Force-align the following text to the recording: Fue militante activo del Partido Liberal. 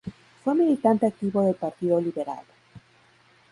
Fue 0.43 0.55
militante 0.55 1.05
activo 1.05 1.43
del 1.45 1.53
Partido 1.53 2.01
Liberal. 2.01 2.43